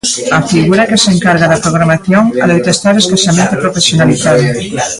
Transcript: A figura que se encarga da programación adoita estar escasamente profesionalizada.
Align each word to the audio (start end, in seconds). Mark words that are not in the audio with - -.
A 0.37 0.39
figura 0.53 0.87
que 0.89 1.01
se 1.03 1.09
encarga 1.15 1.51
da 1.51 1.61
programación 1.65 2.23
adoita 2.43 2.71
estar 2.77 2.95
escasamente 2.97 3.59
profesionalizada. 3.63 4.41